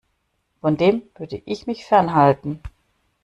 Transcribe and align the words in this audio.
Von 0.61 0.77
dem 0.77 1.03
würde 1.15 1.43
ich 1.45 1.67
mich 1.67 1.85
fernhalten. 1.85 2.59